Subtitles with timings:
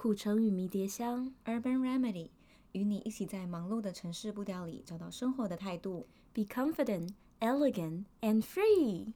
[0.00, 2.28] 苦橙与迷迭香，Urban Remedy，
[2.70, 6.06] 与你一起在忙碌的城市步调里找到生活的态度。
[6.32, 9.12] Be confident, elegant, and free。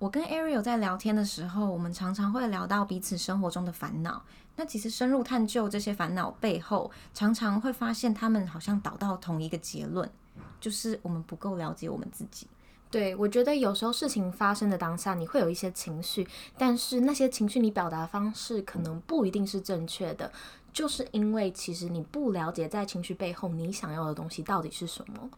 [0.00, 4.22] 我跟 Ariel 在聊天的时候，我们常常会聊到彼此生活中的烦恼。
[4.56, 10.10] 那其实深入探究这些烦恼背后，常常会发现他们好像导到同一个结论。
[10.58, 12.46] 就是我们不够了解我们自己。
[12.90, 20.32] 对，我觉得有时候事情发生的当下，你会有一些情绪，但是那些情绪你表达方式可能不一定是正确的，
[20.72, 25.28] 就是因为其实你不了解在情绪背后你想要的东西到底是什么。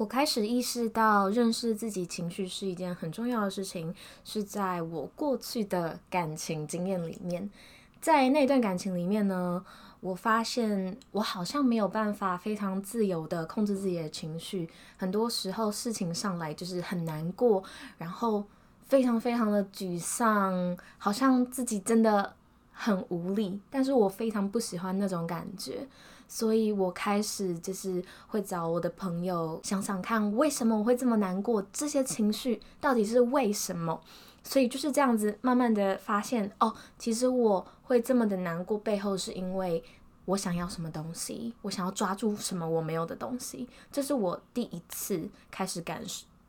[0.00, 7.50] 我开始意识到认识自己情绪是一件很重要的事情，是在我过去的感情经验里面，
[8.00, 9.62] 在那段感情里面呢。
[10.00, 17.62] 我发现我好像没有办法非常自由的控制自己的情绪，很多时候事情上来就是很难过，
[17.98, 18.42] 然后
[18.86, 22.34] 非常非常的沮丧，好像自己真的
[22.72, 23.60] 很无力。
[23.68, 25.86] 但是我非常不喜欢那种感觉，
[26.32, 34.00] 所以我开始就是会找我的朋友想想看，为什么我会这么难过，这些情绪到底是为什么？
[34.44, 39.82] 所以就是这样子，慢慢的发现哦，其实我会这么的难过，背后是因为
[40.26, 43.68] 我想要什么东西，我想要抓住什么我没有的东西。
[43.90, 46.00] 这是我第一次开始感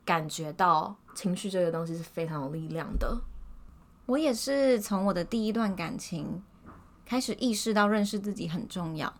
[0.04, 3.20] 感觉到情绪这个东西是非常有力量的。
[4.06, 6.40] 我也是从我的第一段感情
[7.04, 9.12] 开始意识到认识自己很重要。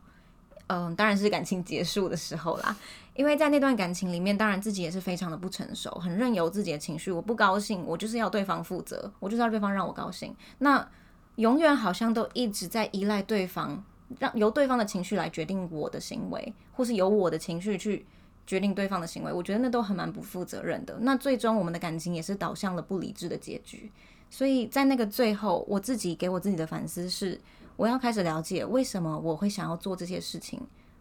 [0.73, 2.75] 嗯，当然是感情结束的时候啦。
[3.15, 7.13] 因为在那段感情里面，当然自己也是非常的不成熟，很任由自己的情绪。
[7.13, 10.35] 我不高兴，我就是要对方负责，我就是要对方让我高兴。
[10.59, 10.89] 那
[11.37, 13.85] 永远好像都一直在依赖对方，
[14.19, 18.07] 让由对方的情绪来决定我的行为，或是由我的情绪去
[18.47, 19.31] 决定对方的行为。
[19.31, 20.97] 我觉得那都很蛮不负责任的。
[21.01, 23.93] 那最终我们的感情也是导向了不理智的结局。
[24.31, 27.39] 所以在那个最后，我自己给我自己的反思是，
[27.77, 30.61] 我要开始了解为什么我会想要做这些事情。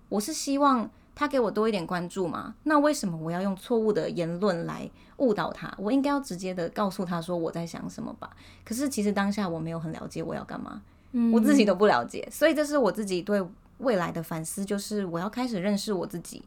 [0.10, 0.90] 我是希望。
[1.14, 2.56] 他给我多一点关注嘛？
[2.64, 5.72] 那为什么我要用错误的言论来误导他？
[5.78, 8.30] 我应该要直接的告诉他说我在想什么吧。
[8.64, 10.82] 可是其实当下我没有很了解我要干嘛，
[11.12, 13.46] 嗯，我自己都不了解，所以这是我自己对
[13.80, 16.42] 未来的反思，就是我要开始认识我自己，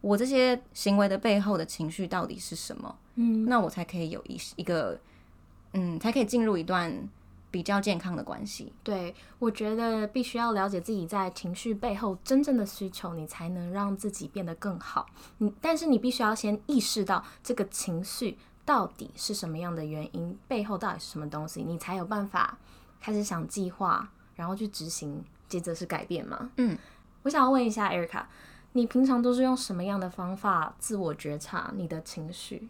[0.00, 2.96] 我这些行为的背后的情绪到底是什么？
[3.16, 4.98] 嗯，那我才可以有一一个，
[5.72, 7.06] 嗯，才可以进入一段。
[7.50, 15.06] 比较健康的关系，对，我觉得必须要了解自己在情绪背后真正的需求，你才能让自己变得更好。
[15.38, 22.58] 你，但是你必须要先意识到这个情绪到底是什么样的原因，背后到底是什么东西，你才有办法
[23.00, 26.50] 开始想计划，然后去执行，接着是改变嘛。
[26.56, 26.76] 嗯，
[27.22, 28.24] 我想要问一下 Erica，
[28.72, 32.68] 你平常都是用什么样的方法自我觉察你的情绪？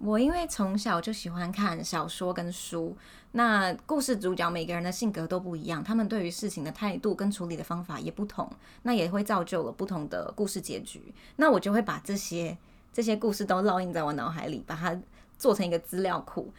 [0.00, 2.96] 我因为从小就喜欢看小说跟书，
[3.32, 8.50] 那故事主角每个人的性格都不一样，他们对于事情的态度跟处理的方法也不同，
[8.82, 11.14] 那也会造就了不同的故事结局。
[11.36, 12.56] 那我就会把这些
[12.94, 14.98] 这些故事都烙印在我脑海里，把它
[15.36, 16.50] 做成一个资料库。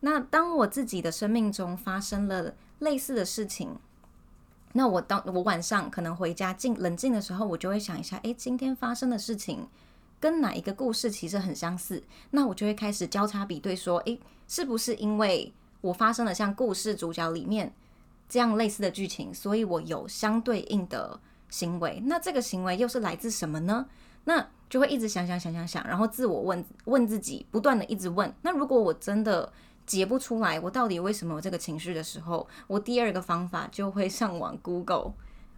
[0.00, 3.78] 那当我自己的生命中发生了类似的事情，
[4.72, 9.66] 那我当我晚上可能回家静冷静的时候，我就会想一下，诶，今天发生的事情。
[10.20, 17.72] 跟哪一个故事其实很相似，那我就会开始交叉比对，说，诶，是不是因为我发生了像故事主角里面
[18.28, 22.02] 这样类似的剧情，所以我有相对应的行为？
[22.04, 23.86] 那这个行为又是来自什么呢？
[24.24, 28.32] 那就会一直想想想想想，然后自我问问自己，不断的一直问。
[28.42, 29.50] 那如果我真的
[29.86, 35.14] 解不出来，我到底为什么有这个情绪的时候，我第二个方法就会上网 Google，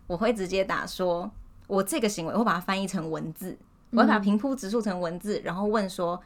[0.06, 1.28] 我会直接打说，
[1.66, 3.58] 我这个行为，我把它翻译成文字。
[3.92, 6.20] 我会把平铺直述成文字，然后问说：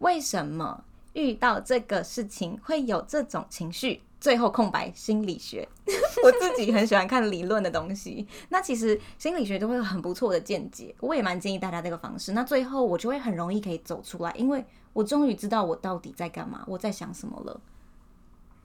[0.00, 0.84] 为什么
[1.14, 4.02] 遇到这个事情会有这种情绪？
[4.18, 5.68] 最后空白心理学，
[6.24, 8.26] 我自己很喜欢看理论的东西。
[8.48, 12.32] 那其实心理学都会有很不错的见解，我也蛮建议大家这个方式。
[12.32, 14.64] 那最后我就会很容易可以走出来，因为
[14.94, 17.60] 我终于知道我到底在干嘛，我在想什么了。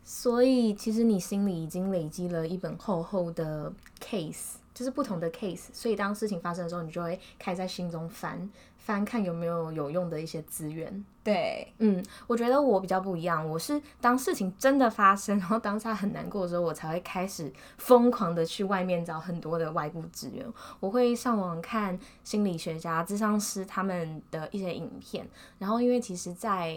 [0.03, 4.53] 所以其实你心里已经累积了一本厚厚的 case。
[4.73, 11.05] 就是不同的 case，所以当事情发生的时候，你就会开始在心中翻翻看有没有有用的一些资源。
[11.23, 20.43] 对，嗯，我觉得我比较不一样，我是当事情真的发生，然后当下很难过的时候，我才会开始疯狂的去外面找很多的外部资源。
[20.79, 25.27] 我会上网看心理学家、智商师他们的一些影片，
[25.59, 26.75] 然后因为其实在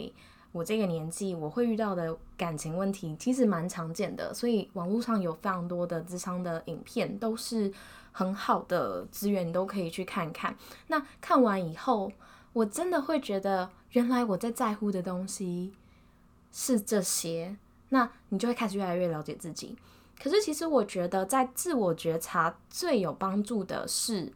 [0.54, 7.72] 我这个年纪，我会遇到的感情问题其实蛮常见的，所以网络上有非常多的智商的影片，都是
[8.12, 10.56] 很好的资源，你都可以去看看。
[10.86, 12.12] 那看完以后，
[12.52, 15.72] 我真的会觉得，原来我在在乎的东西
[16.52, 17.56] 是这些，
[17.88, 19.76] 那你就会开始越来越了解自己。
[20.22, 24.32] 可是，其实我觉得，在自我觉察最有帮助的是，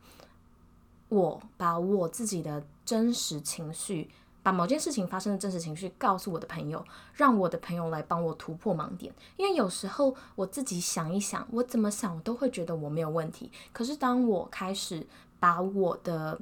[1.11, 4.11] 我把我自己的真实情绪，
[4.43, 9.13] 把某件事情发生的真实情绪告诉我的朋友，让我的朋友来帮我突破盲点。
[9.37, 13.51] 因为有时候我自己想一想，我怎么想，我都会觉得我没有问题。
[13.73, 15.07] 可是，当我开始
[15.39, 16.41] 把我的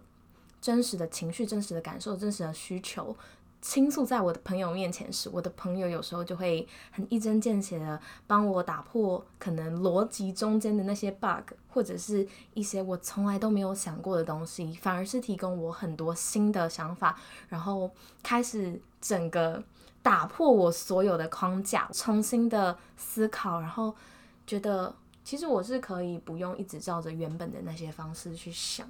[0.60, 3.16] 真实的情绪、真实的感受、真实的需求
[3.68, 12.24] 倾诉在我的朋友面前时，我的朋友有时候就会很一针见血的帮我打破可能逻辑中间的那些 bug，或者是
[12.54, 17.18] 一些我从来都没有想过的东西，反而是提供我很多新的想法，
[17.48, 17.90] 然后
[18.22, 19.60] 开始整个
[20.00, 23.92] 打破我所有的框架，重新的思考，然后
[24.46, 28.88] 觉得其实我是可以不用一直照着原本的那些方式去想。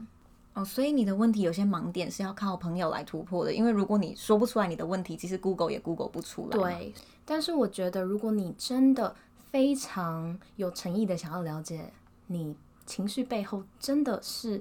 [0.56, 6.56] 哦，所以你的问题有些盲点是要靠朋友来突破的，因为如果你说不出来你的问题，其实 Google 也 Google 不出来。
[6.56, 6.94] 对，
[7.26, 9.14] 但是我觉得如果你真的
[9.50, 11.93] 非常有诚意的想要了解
[12.29, 12.56] 你
[12.87, 14.58] 情绪背后真的是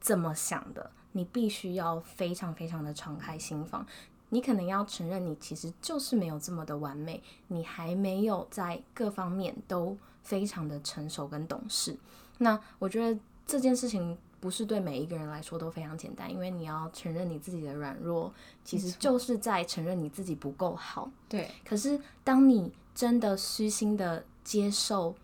[0.00, 3.86] 怎么想的，你必须要非常非常的敞开心房。
[4.30, 11.94] 你可能要承认你其实就是没有这么的完美，你还没有在各方面都非常的成熟跟懂事。
[12.38, 14.16] 那我觉得这件事情。
[14.38, 18.32] 不是对每一个人来说都非常简单，因为你要承认你自己的软弱，
[18.64, 21.10] 其实就是在承认你自己不够好。
[21.28, 21.50] 对。
[21.64, 25.14] 可是，当你真的虚心的接受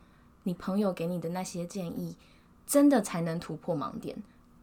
[0.45, 2.17] 你朋友给你的那些建议，
[2.67, 4.17] 真的才能突破盲点。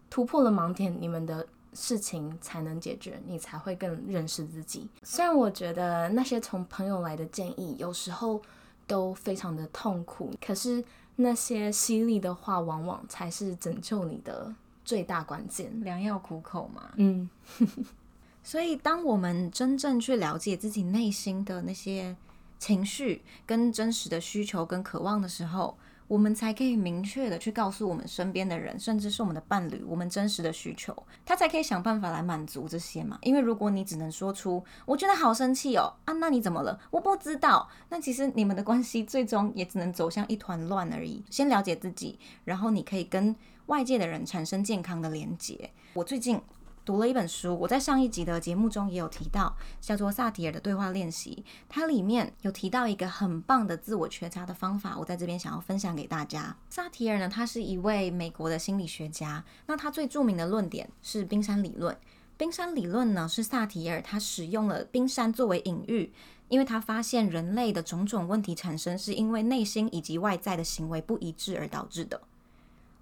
[0.10, 4.90] 突破了盲点，你们的事情才能解决，你才会更认识自己。
[5.04, 8.42] 虽然我觉得那些从朋友来的建议有时候
[8.88, 10.84] 都非常的痛苦，可是。
[11.21, 14.56] 那些犀利的话，往往才是拯救你的
[14.86, 15.69] 最大关键。
[15.83, 16.92] 良药苦口嘛。
[16.95, 17.30] 嗯，
[18.42, 22.16] 所以当我们真正去了解自己内心的那些
[22.57, 25.77] 情绪、跟真实的需求、跟渴望的时候，
[26.10, 33.20] 我们才可以明确的去告诉我们身边的人，甚至是我们的伴侣，我们真实的需求，他才可以想办法来满足这些嘛。
[33.22, 36.80] 因为如果你只能说出“我觉得好生气哦”，啊，那你怎么了？
[36.90, 37.70] 我不知道。
[37.90, 41.24] 那其实你们的关系最终也只能走向一团乱而已。
[41.30, 43.36] 先了解自己，然后你可以跟
[43.68, 45.70] 外界的人产生健康的连接。
[45.94, 46.42] 我最近。
[46.86, 51.46] 读了一本书，我在上一集的节目中也有提到，叫做萨提尔的对话练习。
[51.68, 56.56] 它里面有提到一个很棒的自我觉察的方法，我在这边想要分享给大家。
[56.70, 59.44] 萨提尔呢，他是一位美国的心理学家。
[59.68, 61.96] 那他最著名的论点是冰山理论。
[62.38, 66.12] 冰山理论呢，是萨提尔他使用了冰山作为隐喻，
[66.48, 72.22] 因为他发现人类的种种问题产生是因为内心以及外在的行为不一致而导致的。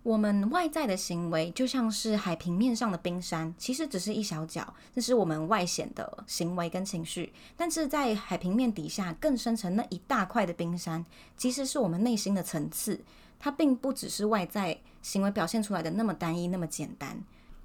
[0.07, 7.33] 我们外在的行为就像是海平面上的冰山，其实只是一小角，这是我们外显的行为跟情绪。
[7.57, 11.05] 但是在海平面底下更深层那一大块的冰山，
[11.35, 13.01] 其实是我们内心的层次。
[13.37, 17.21] 它并不只是外在行为表现出来的那么单一、那么简单。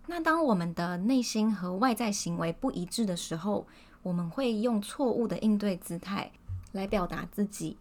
[0.09, 3.65] 那当我们的内心和外在行为不一致的时候，
[4.03, 6.33] 我们会用错误的应对姿态
[6.73, 7.77] 来表达自己，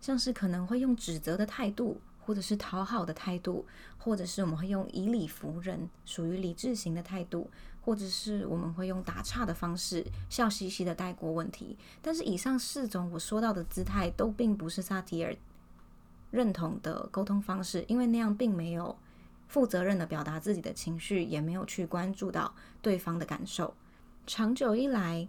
[0.00, 2.00] 像是可能会用指责的态度。
[2.20, 3.66] 或者是讨好的态度，
[3.98, 7.50] 或者是我们会用以理服人，属于理智型的态度，
[7.80, 11.76] 或者是我们会用打岔的方式，笑嘻嘻的带过问题。
[12.00, 15.34] 但是以上四种我说到的姿态，都并不是萨提尔
[16.30, 18.96] 认同的沟通方式，因为那样并没有
[19.48, 23.74] 负责任的表达自己的情绪，也没有去关注到对方的感受。
[24.26, 25.28] 长久以来，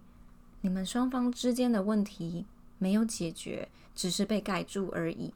[0.62, 2.45] 你们双方之间的问题
[2.77, 5.33] 没有解决，只是被盖住而已。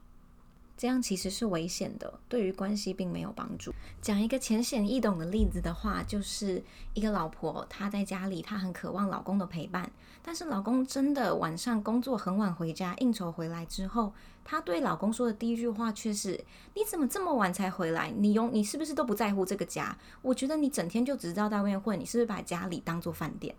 [0.77, 3.73] 这样其实是危险的，对于关系并没有帮助。
[4.01, 6.61] 讲一个浅显易懂的例子的话，就是
[6.93, 9.89] 一个老婆，她在家里，她很渴望老公的陪伴，
[10.21, 14.13] 但是老公真的晚上工作很晚回家，应酬回来之后，
[14.43, 16.43] 她对老公说的第一句话却是
[16.75, 18.11] ：“你怎么这么晚才回来？
[18.11, 19.97] 你用你是不是都不在乎这个家？
[20.21, 23.55] 我觉得你整天就只知道在外面混，你是不是把家里当做饭店？”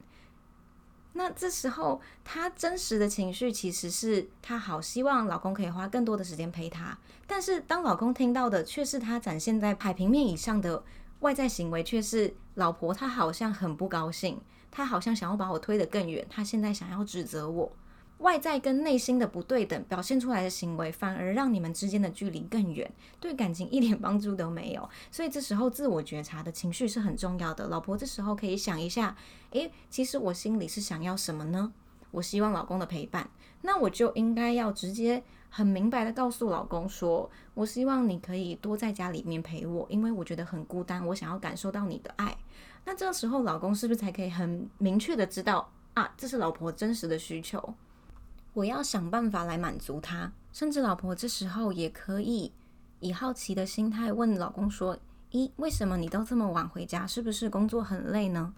[1.17, 6.97] 那这时候，她真实的情绪其实是她好希望老公可以花更多的时间陪她，
[7.27, 10.85] 但是当老公听到的却是她展现在海平面以上的
[11.21, 14.39] 外在行为，却是老婆她好像很不高兴，
[14.71, 17.73] 她好像想要把我推得更远，她现在想要指责我。
[18.19, 24.89] 外在跟内心的不对等表现出来的行为，反而让你们之间的距离更远，对感情一点帮助都没有。
[25.11, 27.69] 所以这时候自我觉察的情绪是很重要的。
[27.69, 29.17] 老婆这时候可以想一下，
[29.51, 31.73] 诶，其实我心里是想要什么呢？
[32.13, 33.29] 我希望老公的陪伴，
[33.61, 42.35] 那我就应该要直接很明白的告诉老公说，我希望你可以多在家里面陪我，因为我觉得很孤单，我想要感受到你的爱。
[42.87, 47.75] 那这时候，老公是不是才可以很明确的知道啊，这是老婆真实的需求，
[48.57, 50.33] 我要想办法来满足他。
[50.51, 52.51] 甚至老婆这时候也可以
[53.01, 54.99] 以好奇的心态问老公说
[55.33, 57.07] ：“咦，为什么你都这么晚回家？
[57.07, 58.55] 是不是工作很累呢？”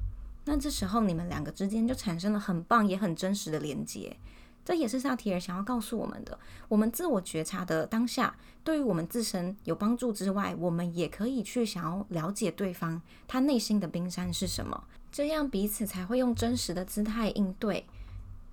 [0.46, 4.16] 那这时候你们两个之间就产生了很棒也很真实的连接。
[4.64, 6.38] 这也是萨提尔想要告诉我们的：
[6.68, 17.84] 我们自我觉察的当下，对于我们自身有帮助之外，我们也可以去想要了解对方他内心的冰山是什么，这样彼此才会用真实的姿态应对，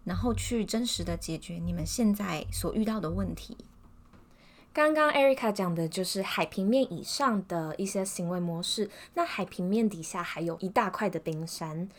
[0.05, 3.57] 然后去真实的解决你们现在所遇到的问题。
[4.71, 11.89] 刚刚 Erica 讲的就是海平面以上的一些行为模式，那海平面底下还有一大块的冰山。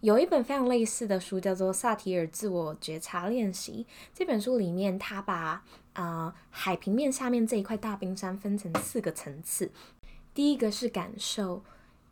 [0.00, 3.84] 有一本非常类似的书，叫做《萨提尔自我觉察练习》。
[4.14, 5.62] 这本书里面，他把
[5.92, 9.70] 啊、海平面下面这一块大冰山分成四个层次。
[10.32, 11.62] 第一个是感受，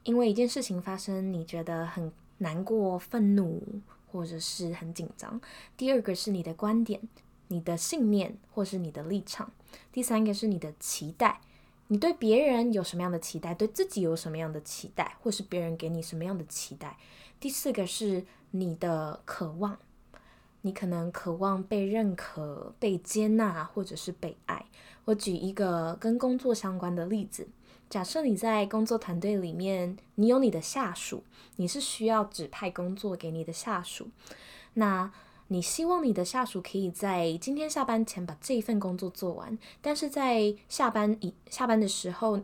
[0.03, 3.63] 因为一件事情发生，你觉得很难过、愤怒，
[4.11, 5.41] 或者是很紧张。
[5.77, 7.01] 第二个是你的观点、
[7.49, 9.53] 你的信念，或是你的立场。
[9.93, 11.41] 第三个是你的期待，
[11.89, 16.97] 你对别人有什么样的期待，对自己有什么样的期待，或是别人给你什么样的期待。
[17.41, 19.79] 第四个是你的渴望，
[20.63, 24.67] 你可能渴望被认可、被接纳，或者是被爱。
[25.05, 27.49] 我举一个跟工作相关的例子：
[27.89, 31.25] 假设你在工作团队里面，你有你的下属，
[31.57, 34.09] 你是需要指派工作给你的下属，
[34.75, 35.11] 那
[35.49, 42.41] 你希望你的下属可以在今天下班前把这一份工作做完，但是在下班以下班的时候。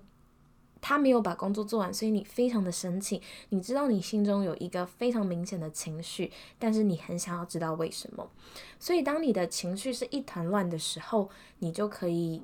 [0.87, 3.19] 他没有把工作做完，所以你非常的生气。
[3.49, 8.31] 你知道你心中有一个非常明显的情绪，但是你很想要知道为什么。
[8.79, 12.43] 所以当你的情绪是一团乱的时候，你就可以，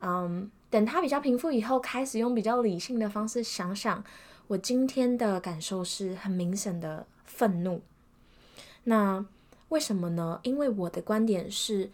[0.00, 4.02] 嗯，等他比较平复以后，开始用比较理性的方式想想，
[4.46, 7.82] 我今天的感受是很明显的愤怒。
[8.84, 9.26] 那
[9.68, 10.40] 为什么呢？
[10.44, 11.90] 因为我的观点是，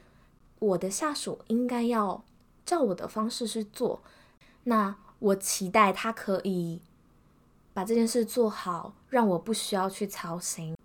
[0.60, 2.22] 我的下属应该要
[2.64, 4.00] 照我的方式去做。
[4.62, 6.80] 那我期待他可以
[7.74, 10.76] 把这件事做好，让我不需要去操心，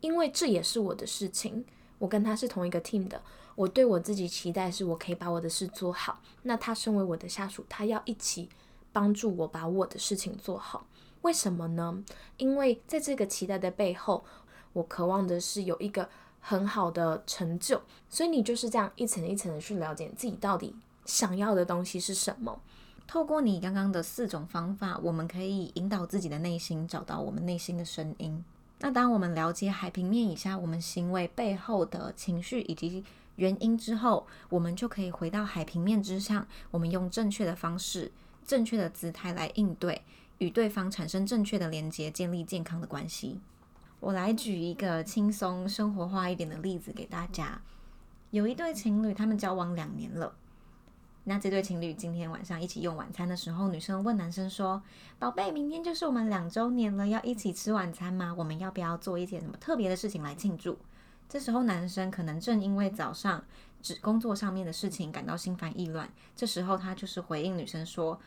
[0.00, 1.64] 因为这也是我的事情。
[2.00, 3.22] 我跟他是同一个 team 的，
[3.56, 6.20] 我对我自己期待是我可以把我的事做好。
[6.42, 8.48] 那他身为我的下属，他要一起
[8.92, 10.86] 帮助我把我的事情做好。
[11.22, 12.04] 为什么呢？
[12.36, 14.24] 因为在这个期待的背后，
[14.72, 16.08] 我渴望的是有一个
[16.38, 17.82] 很好的成就。
[18.08, 22.60] 所以你就是这样一层一层的去了解自己到底想要的东西是什么。
[23.08, 28.44] 透过你刚刚的四种方法，我们可以引导自己的内心，找到我们内心的声音。
[28.78, 33.02] 那当我们了解海平面以下我们行为背后的情绪以及
[33.36, 38.12] 原因之后，我们就可以回到海平面之上，我们用正确的方式、
[38.46, 40.02] 正确的姿态来应对，
[40.38, 43.40] 与对方产生正确的连接，建立健康的关系。
[44.00, 47.60] 我来举一个轻松生活化一点的例子给大家。
[48.30, 50.34] 有一对情侣，他们交往两年了。
[51.28, 54.80] 那这对情侣今天晚上一起用晚餐的时候，女生问男生说
[55.18, 58.32] ：“宝贝，明天就是我们两周年了，要一起吃晚餐吗？
[58.38, 60.78] 我们要不要做一件什么特别的事情来庆祝？”
[61.28, 63.44] 这时候男生可能正因为早上
[63.82, 68.20] 只工作上面的事情感到心烦意乱，这时候他就是回应女生说：“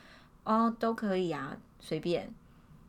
[0.44, 2.30] 哦，都可以啊，随便。”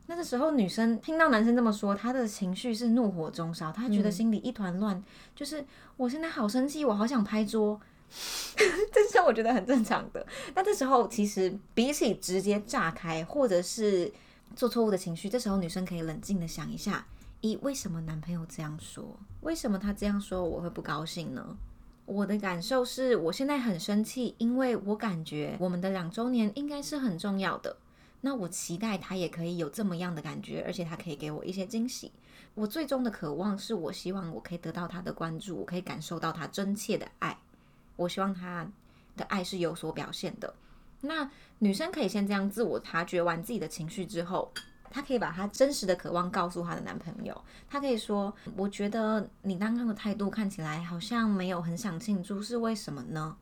[0.08, 5.02] 那这时候女生听到男生这么说，她的情绪是怒火中烧，她觉得心里一团乱，
[5.34, 5.64] 就是
[5.96, 7.80] 我现在好生气，我好想拍桌。
[8.92, 10.26] 这是我觉得很正常的。
[10.54, 14.12] 那这时候其实比起直接炸开，或者是
[14.56, 17.06] 做错误的情绪，这时候女生可以冷静的想一下：
[17.40, 19.18] 一，为什么男朋友这样说？
[19.42, 21.58] 为什么他这样说我会不高兴呢？
[22.06, 27.78] 我的感受是我现在很生气，因为我感觉我们的两周年应该是很重要的。
[28.24, 32.12] 那我期待他也可以有这么样的感觉，而且他可以给我一些惊喜。
[32.54, 37.38] 我最终的渴望是我希望我可以得到他的关注，我可以感受到他真切的爱。
[38.02, 38.68] 我希望他
[39.16, 40.54] 的爱是有所表现的。
[41.02, 41.30] 那
[41.60, 44.52] 女生可以先这样自我察觉完自己的情绪之后，
[44.90, 47.40] 她可以把她真实的渴望告诉她的男朋友。
[47.70, 53.36] 她可以说：“我觉得你刚刚的态度看起来好像没有很想庆祝，是为什么呢？”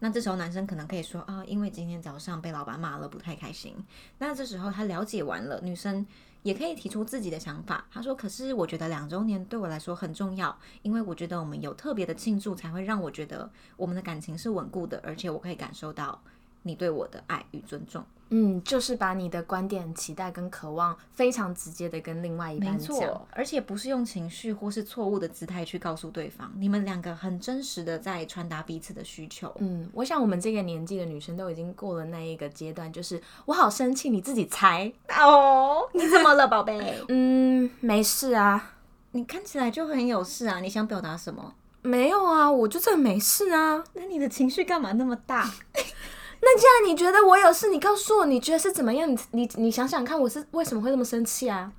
[0.00, 3.74] 那这时候男生可能可以说：“啊，因为今天早上被老板骂了，不太开心。”
[4.18, 6.06] 那这时候他了解完了，女生。
[6.48, 7.84] 也可以提出自己的想法。
[7.90, 16.22] 他说：“可是我觉得两周年对我来说很重要，因为我觉得我们有特别的庆祝，才会让我觉得我们的感情是稳固的，而且我可以感受到
[16.68, 18.04] 你对我的爱与尊重。
[18.30, 29.50] 嗯，就是把你的观点、期待跟渴望非常直接的跟另外一半讲，而且不是用情绪或是错误的姿态去告诉对方，你们两个很真实的在传达彼此的需求。
[29.60, 37.02] 嗯，我想我们这个年纪的女生都已经过了那一个阶段，就是我好生气，你自己猜 哦，你怎么了，宝贝？
[37.08, 38.74] 嗯，没事啊，
[39.12, 41.54] 你看起来就很有事啊，你想表达什么？
[41.80, 45.50] 没有啊，我就真的没事啊，那你的情绪干嘛那么大？
[46.40, 49.10] 那既然你觉得我有事，你告诉我你觉得是怎么样？
[49.10, 51.72] 你你你想想看，我是为什么会这么生气啊？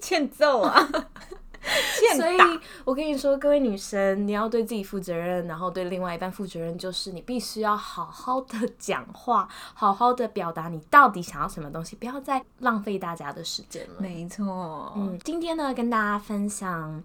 [0.00, 0.88] 欠揍啊！
[2.16, 2.36] 所以
[2.84, 13.94] 我跟你说，各位女生，你要对自己负责任，然后对另外一半负责任，就是你必须要好好的讲话，好好的表达你到底想要什么东西，不要再浪费大家的时间了。
[13.98, 17.02] 没错，嗯，今天呢，跟大家分享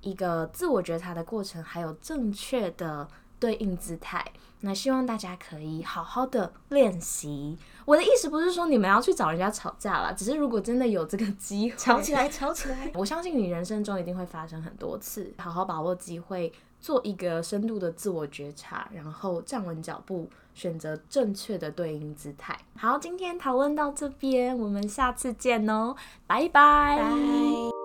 [0.00, 3.06] 一个自我觉察的过程，还有正确的
[3.40, 4.24] 对应姿态。
[4.62, 7.56] 那希望大家可以好好的练习。
[7.86, 12.90] 我的意思不是说你们要去找人家吵架啦，只是如果真的有这个机会，吵起来，吵起来。
[12.94, 22.58] 我相信你人生中一定会发生很多次，好好把握机会，做一个深度的自我觉察，然后站稳脚步，选择正确的对应姿态。
[22.76, 27.79] 好，今天讨论到这边，我们下次见哦，拜拜。